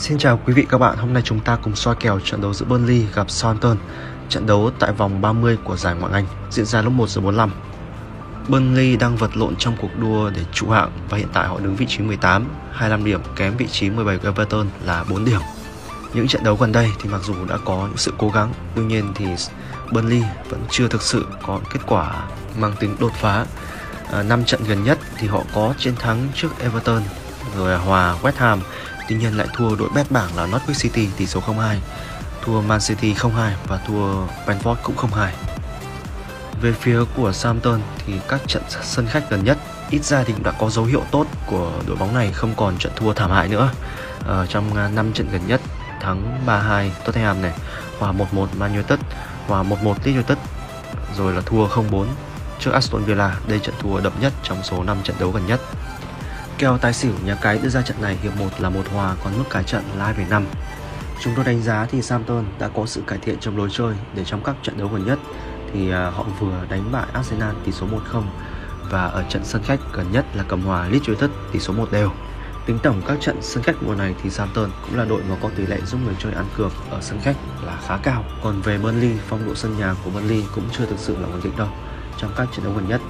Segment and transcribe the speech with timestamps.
[0.00, 2.54] Xin chào quý vị các bạn, hôm nay chúng ta cùng soi kèo trận đấu
[2.54, 3.76] giữa Burnley gặp Southampton
[4.28, 7.50] Trận đấu tại vòng 30 của giải Ngoại Anh diễn ra lúc 1 giờ 45
[8.48, 11.76] Burnley đang vật lộn trong cuộc đua để trụ hạng và hiện tại họ đứng
[11.76, 15.40] vị trí 18, 25 điểm kém vị trí 17 của Everton là 4 điểm.
[16.14, 18.82] Những trận đấu gần đây thì mặc dù đã có những sự cố gắng tuy
[18.82, 19.26] nhiên thì
[19.92, 22.28] Burnley vẫn chưa thực sự có kết quả
[22.58, 23.46] mang tính đột phá.
[24.12, 27.02] À, 5 trận gần nhất thì họ có chiến thắng trước Everton
[27.56, 28.60] rồi hòa West Ham
[29.10, 31.76] tuy nhiên lại thua đội bét bảng là Norwich City tỷ số 0-2
[32.42, 35.28] thua Man City 0-2 và thua Brentford cũng 0-2
[36.62, 39.58] về phía của Southampton thì các trận sân khách gần nhất
[39.90, 42.78] ít ra thì cũng đã có dấu hiệu tốt của đội bóng này không còn
[42.78, 43.70] trận thua thảm hại nữa
[44.26, 45.60] ở trong 5 trận gần nhất
[46.00, 47.52] thắng 3-2 Tottenham này,
[47.98, 48.98] hòa 1-1 Man United,
[49.46, 50.38] hòa 1-1 Leeds United,
[51.16, 52.06] rồi là thua 0-4
[52.58, 53.36] trước Aston Villa.
[53.46, 55.60] Đây trận thua đậm nhất trong số 5 trận đấu gần nhất.
[56.60, 59.38] Kèo tài xỉu nhà cái đưa ra trận này hiệp 1 là một hòa còn
[59.38, 60.42] mức cả trận là 2,5.
[61.20, 64.24] Chúng tôi đánh giá thì Southampton đã có sự cải thiện trong lối chơi để
[64.24, 65.18] trong các trận đấu gần nhất
[65.72, 68.22] thì à, họ vừa đánh bại Arsenal tỷ số 1-0
[68.90, 71.92] và ở trận sân khách gần nhất là cầm hòa Leeds United tỷ số 1
[71.92, 72.10] đều.
[72.66, 75.50] Tính tổng các trận sân khách mùa này thì Southampton cũng là đội mà có
[75.56, 78.24] tỷ lệ giúp người chơi ăn cược ở sân khách là khá cao.
[78.42, 81.40] Còn về Burnley, phong độ sân nhà của Burnley cũng chưa thực sự là ổn
[81.44, 81.68] định đâu.
[82.18, 83.00] Trong các trận đấu gần nhất,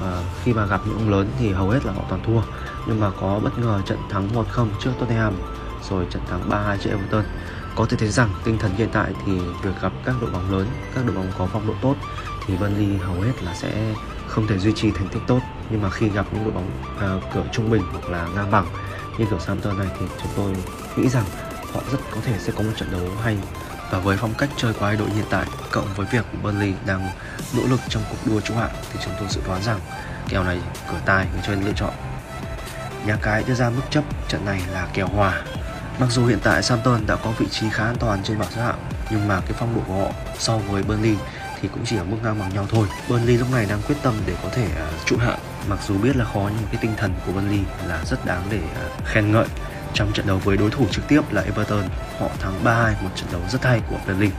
[0.00, 2.40] à, khi mà gặp những ông lớn thì hầu hết là họ toàn thua.
[2.86, 5.34] Nhưng mà có bất ngờ trận thắng 1-0 trước Tottenham,
[5.90, 7.24] rồi trận thắng 3-2 trước Everton.
[7.76, 10.66] Có thể thấy rằng tinh thần hiện tại thì việc gặp các đội bóng lớn,
[10.94, 11.94] các đội bóng có phong độ tốt
[12.46, 13.94] thì Burnley hầu hết là sẽ
[14.26, 15.40] không thể duy trì thành tích tốt.
[15.70, 16.70] Nhưng mà khi gặp những đội bóng
[17.00, 18.66] à, uh, cửa trung bình hoặc là ngang bằng
[19.18, 20.52] như kiểu Southampton này thì chúng tôi
[20.96, 21.24] nghĩ rằng
[21.74, 23.38] họ rất có thể sẽ có một trận đấu hay.
[23.90, 27.08] Và với phong cách chơi của hai đội hiện tại cộng với việc Burnley đang
[27.56, 29.80] nỗ lực trong cuộc đua trụ hạng thì chúng tôi dự đoán rằng
[30.28, 30.58] kèo này
[30.90, 31.92] cửa tài người chơi lựa chọn
[33.06, 35.42] nhà cái đưa ra mức chấp trận này là kèo hòa.
[35.98, 38.60] Mặc dù hiện tại Southampton đã có vị trí khá an toàn trên bảng xếp
[38.62, 38.78] hạng
[39.10, 41.14] nhưng mà cái phong độ của họ so với Burnley
[41.60, 42.88] thì cũng chỉ ở mức ngang bằng nhau thôi.
[43.08, 46.16] Burnley lúc này đang quyết tâm để có thể uh, trụ hạng mặc dù biết
[46.16, 49.46] là khó nhưng cái tinh thần của Burnley là rất đáng để uh, khen ngợi.
[49.94, 53.28] Trong trận đấu với đối thủ trực tiếp là Everton họ thắng 3-2 một trận
[53.32, 54.30] đấu rất hay của Burnley.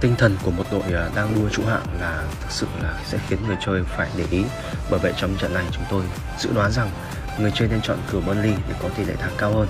[0.00, 3.18] Tinh thần của một đội uh, đang đua trụ hạng là thực sự là sẽ
[3.28, 4.44] khiến người chơi phải để ý.
[4.90, 6.02] Bởi vậy trong trận này chúng tôi
[6.38, 6.90] dự đoán rằng
[7.38, 9.66] người chơi nên chọn cửa Burnley để có tỷ lệ thắng cao hơn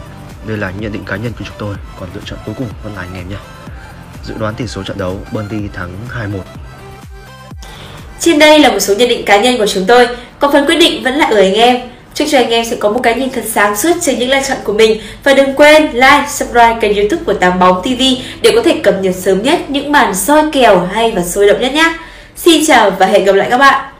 [0.46, 2.94] đây là nhận định cá nhân của chúng tôi còn lựa chọn cuối cùng vẫn
[2.94, 3.36] là anh em nhé
[4.24, 5.90] dự đoán tỷ số trận đấu Burnley thắng
[6.32, 6.38] 2-1
[8.24, 10.08] trên đây là một số nhận định cá nhân của chúng tôi,
[10.38, 11.80] còn phần quyết định vẫn là ở anh em.
[12.14, 14.40] Chúc cho anh em sẽ có một cái nhìn thật sáng suốt trên những lựa
[14.48, 18.02] chọn của mình và đừng quên like, subscribe kênh youtube của Tám Bóng TV
[18.42, 21.60] để có thể cập nhật sớm nhất những màn soi kèo hay và sôi động
[21.60, 21.94] nhất nhé.
[22.36, 23.93] Xin chào và hẹn gặp lại các bạn.